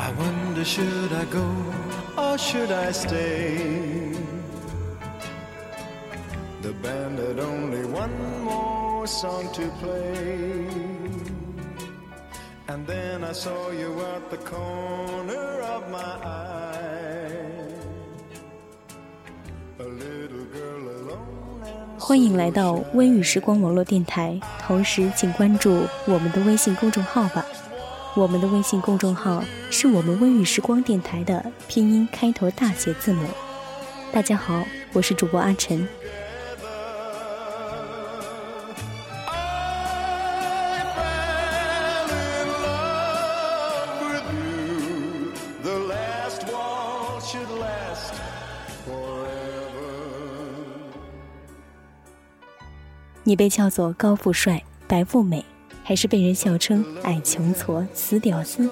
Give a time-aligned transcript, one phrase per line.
[0.00, 1.46] I wonder should I go
[2.16, 4.16] or should I stay?
[6.62, 10.64] The band had only one more song to play.
[12.68, 17.36] And then I saw you at the corner of my eye.
[19.80, 27.44] A little girl alone 欢迎来到微雨时光网络电台，同时请关注我们的微信公众号吧。
[28.16, 33.24] 我们的微信公众号是我们微雨时光电台的拼音开头大写字母。
[34.12, 35.86] 大家好，我是主播阿晨。
[53.22, 55.44] 你被叫做高富帅、白富美，
[55.90, 58.70] 还是被人笑称矮穷矬、死屌丝？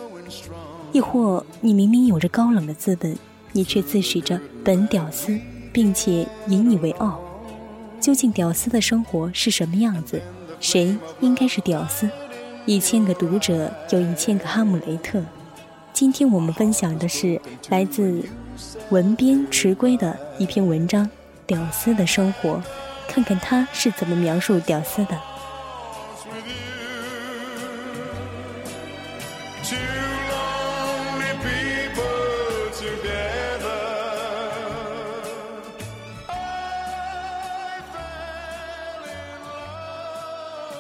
[0.93, 3.19] 亦或你明明有着高冷的资本，
[3.51, 5.37] 你却自诩着本屌丝，
[5.73, 7.19] 并且引以为傲？
[8.01, 10.23] 究竟屌丝的生活是什么样子？
[10.61, 12.09] 谁应该是屌丝？
[12.67, 15.21] 一千个读者有一千个哈姆雷特。
[15.93, 18.23] 今天我们分享的是来自
[18.91, 21.05] 文编迟归的一篇文章
[21.49, 22.51] 《屌丝的生活》，
[23.09, 25.19] 看看他是怎么描述屌丝的。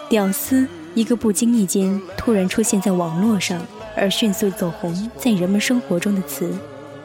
[0.08, 3.60] 屌丝，一个不经意间突然出现在网络上，
[3.94, 6.50] 而迅速走红在人们生活中的词，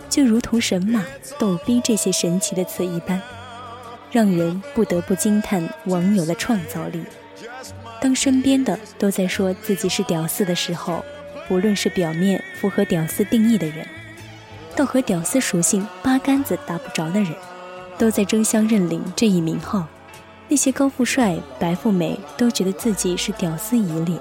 [0.10, 1.04] 就如同神马、
[1.38, 3.22] 逗逼这些神奇的词一般，
[4.10, 7.04] 让人不得不惊叹网友的创造力。
[8.00, 11.04] 当身边的都在说自己是屌丝的时候，
[11.50, 13.86] 无论是表面符合屌丝定义的人，
[14.76, 17.34] 到和屌丝属性八竿子打不着的人，
[17.98, 19.88] 都在争相认领这一名号。
[20.50, 24.20] 那些高富帅、白富美都觉得自己是屌丝一类，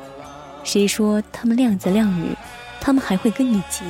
[0.65, 2.29] 谁说他们靓子靓女，
[2.81, 3.85] 他们还会跟你急？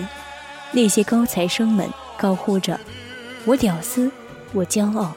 [0.72, 2.80] 那些高材生们高呼着
[3.44, 4.10] “我屌丝，
[4.52, 5.12] 我骄傲”，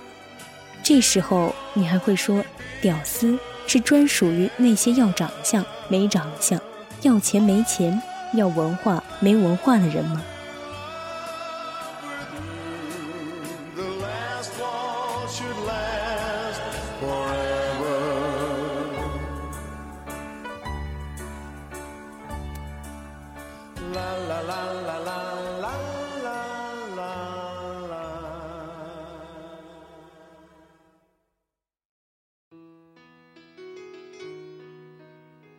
[0.84, 2.44] 这时候你还会说
[2.82, 6.59] 屌丝是专属于那些要长相没长相、
[7.02, 8.02] 要钱没钱，
[8.34, 10.22] 要文化没文化的人吗？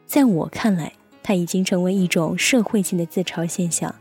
[0.07, 0.91] 在我看来。
[1.27, 3.93] 它已经成为一种社会性的自嘲现象，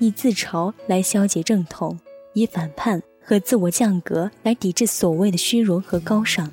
[0.00, 1.96] 以自嘲来消解正统，
[2.32, 6.50] 以反叛和自我降格来抵制所谓的虚荣和高尚。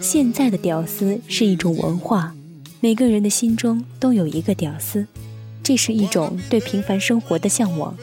[0.00, 2.34] 现在的屌丝是一种文化，
[2.80, 5.06] 每个人的心中都有一个屌丝，
[5.62, 7.96] 这是一种对平凡生活的向往，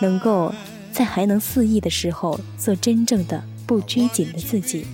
[0.00, 0.50] 能够
[0.90, 4.86] 在还能肆意的时候做真正的不拘谨的自己，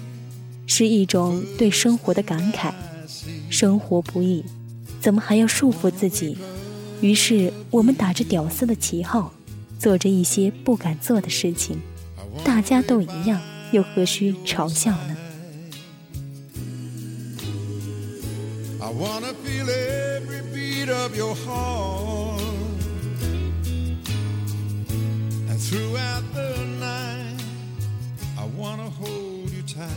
[0.66, 2.72] 是一种对生活的感慨。
[3.48, 4.44] 生活不易，
[5.00, 6.36] 怎么还要束缚自己？
[7.00, 9.32] 于是我们打着屌丝的旗号，
[9.78, 11.80] 做着一些不敢做的事情。
[12.44, 13.40] 大家都一样，
[13.72, 15.16] 又何须嘲笑呢
[18.80, 22.40] ？I wanna feel every beat of your heart.
[25.48, 27.40] And throughout the night,
[28.36, 29.88] I wanna hold you tight.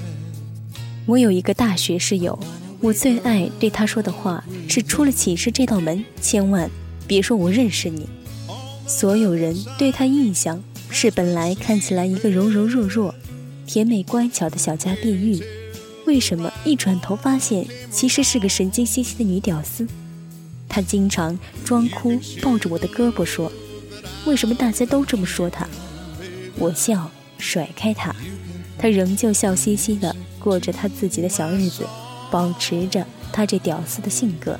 [1.06, 2.40] 我有一个大学室友，
[2.84, 6.70] 我最爱对他说的话是：出了寝室这道门，千万
[7.08, 8.10] 别说我认识你。
[8.86, 13.16] 所有人对他印象是本来看起来一个柔柔弱弱、
[13.66, 15.42] 甜美乖巧的小家碧玉，
[16.06, 19.88] 为什么一转头发现其实是个神经兮兮的女屌丝？
[20.68, 23.50] 他经常装哭，抱着我的胳膊说
[24.28, 25.66] ：“为什么大家都这么说他？”
[26.60, 28.14] 我笑，甩开他，
[28.78, 31.88] 他仍旧笑嘻嘻的过着他自己的小日子，
[32.34, 34.60] 保持着他这屌丝的性格。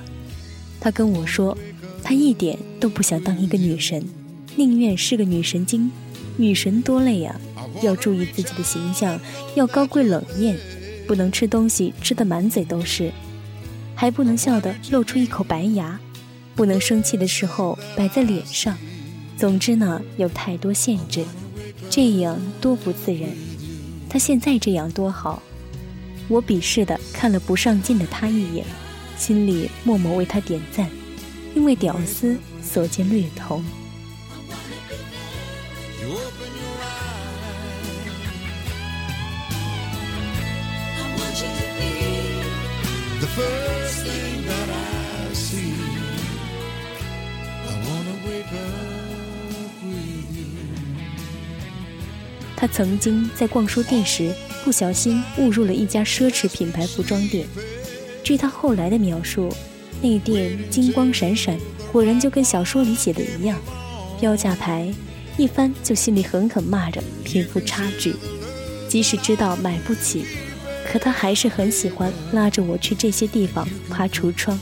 [0.80, 1.58] 他跟我说，
[2.04, 4.08] 他一点都不想当一个女神，
[4.56, 5.92] 宁愿是个女神经。
[6.38, 7.36] 女神多累呀，
[7.82, 9.20] 要注意自己的形象，
[9.56, 10.56] 要高贵冷艳，
[11.08, 13.12] 不能吃东西吃得满嘴都是，
[13.96, 16.00] 还不能笑得露出一口白牙，
[16.54, 18.78] 不能生气的时候摆在脸上。
[19.36, 21.26] 总之呢，有太多限制，
[21.90, 23.32] 这样多不自然。
[24.08, 25.42] 他现在这样多好。
[26.28, 28.66] 我鄙视的看了不上进的他一眼，
[29.18, 30.90] 心里默默为他点赞，
[31.54, 33.64] 因为屌丝所见略同。
[52.56, 57.46] 他曾经在逛书店时不小心误入了一家奢侈品牌服装店。
[58.24, 59.50] 据他后来的描述，
[60.02, 61.58] 那店金光闪闪，
[61.92, 63.60] 果然就跟小说里写的一样。
[64.20, 64.94] 标价牌
[65.38, 68.16] 一翻就心里狠狠骂着贫富差距。
[68.88, 70.26] 即使知道买不起，
[70.86, 74.58] 可他还是很喜欢拉着我去这些地方爬橱窗，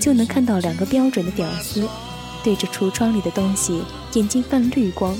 [0.00, 1.88] 就能看到两个标准的屌丝
[2.42, 3.80] 对着橱窗里的东西
[4.14, 5.16] 眼睛泛绿光。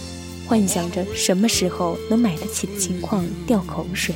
[0.52, 4.14] 幻想着什么时候能买得起的情况掉口水，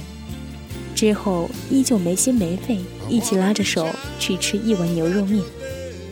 [0.95, 2.79] 之后依旧没心没肺，
[3.09, 3.89] 一起拉着手
[4.19, 5.43] 去吃一碗牛肉面，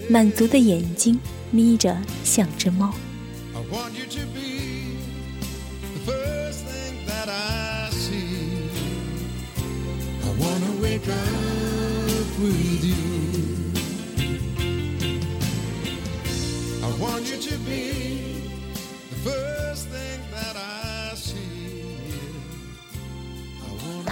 [0.08, 1.94] 满足的眼睛眯着
[2.24, 2.94] 像只猫。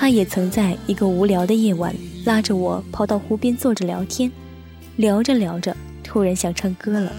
[0.02, 1.94] 他也曾在一个无聊的夜晚，
[2.24, 4.28] 拉着我跑到湖边坐着聊天，
[4.96, 7.12] 聊着聊着，突然想唱歌了。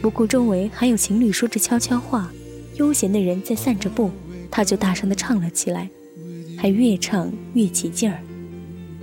[0.00, 2.32] 不顾周围还有情侣说着悄悄话，
[2.76, 4.10] 悠闲的人在散着步，
[4.50, 5.86] 他就大声的唱了起来，
[6.56, 8.18] 还越唱越起劲儿，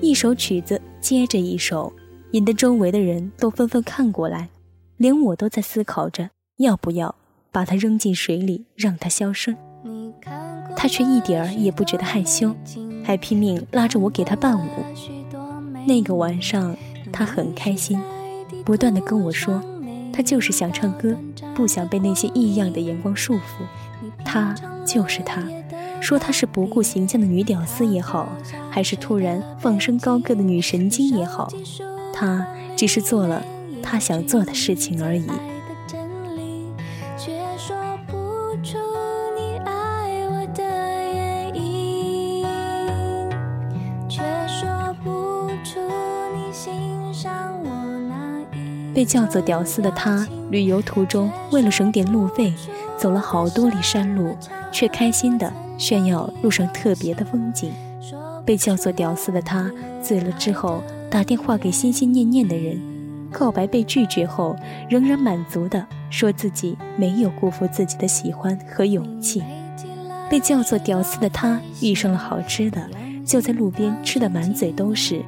[0.02, 1.94] 一首曲子接着一首，
[2.32, 4.50] 引得周围的人都纷纷看过来，
[4.98, 7.14] 连我都在思考着要不要
[7.52, 9.56] 把他扔进水里让他消声。
[10.76, 12.56] 他却一点儿也不觉得害羞。
[13.08, 14.70] 还拼命拉着我给他伴舞。
[15.86, 16.76] 那个晚上，
[17.10, 17.98] 他很开心，
[18.66, 19.64] 不断的跟我说，
[20.12, 21.16] 他就是想唱歌，
[21.56, 23.64] 不想被那些异样的眼光束缚。
[24.26, 24.54] 他
[24.86, 25.42] 就是他，
[26.02, 28.28] 说他是不顾形象的女屌丝也好，
[28.70, 31.50] 还是突然放声高歌的女神经也好，
[32.14, 32.46] 他
[32.76, 33.42] 只是做了
[33.82, 35.26] 他想做的事情而已。
[48.98, 52.52] 被叫做屌丝的他，旅游途中为了省点路费，
[52.98, 54.36] 走了好多里山路，
[54.72, 57.72] 却开心的炫耀路上特别的风景。
[58.44, 59.72] 被叫做屌丝的他，
[60.02, 62.82] 醉了之后打电话给心心念念的人，
[63.32, 64.56] 告白被拒绝后，
[64.90, 69.44] 仍然满足的说自己没有辜负自己的喜欢和勇气。
[70.28, 72.82] 被叫做屌丝的他，遇上了好吃的，
[73.24, 75.22] 就在路边吃的满嘴都是，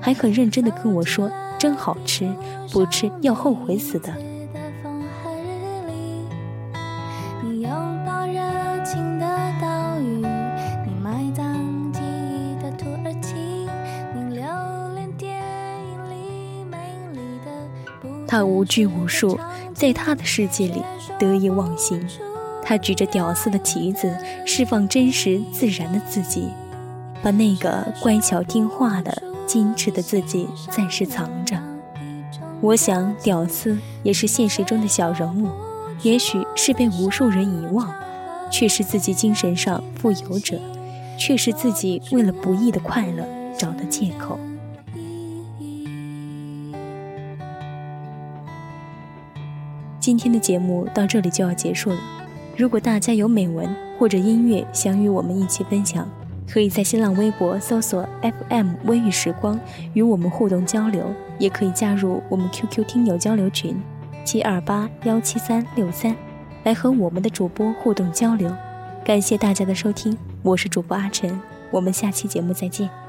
[0.00, 1.28] 还很认真的跟我说。
[1.58, 2.30] 真好吃，
[2.72, 4.12] 不吃要后悔死的。
[18.28, 19.38] 他无拘无束，
[19.72, 20.82] 在他的世界里
[21.18, 22.06] 得意忘形。
[22.62, 26.48] 他举着屌丝的旗子，释放真实自然的自己，
[27.22, 29.22] 把那个乖巧听话的。
[29.46, 31.56] 矜持的自己暂时藏着，
[32.60, 35.48] 我想屌丝也是现实中的小人物，
[36.02, 37.94] 也许是被无数人遗忘，
[38.50, 40.58] 却是自己精神上富有者，
[41.18, 43.24] 却是自己为了不易的快乐
[43.56, 44.38] 找的借口。
[50.00, 51.98] 今天的节目到这里就要结束了，
[52.56, 56.08] 如果大家有美文或者音乐想与我们一起分享。
[56.48, 59.58] 可以在新浪微博搜索 FM 微雨时光
[59.94, 63.76] 与我们互动交流，也可以加入我们 QQ 听友交流群
[64.24, 66.14] 七二八幺七三六三，
[66.64, 68.50] 来和我们的主播互动交流。
[69.04, 71.38] 感谢大家的收听，我是主播阿晨，
[71.70, 73.05] 我们下期节目再见。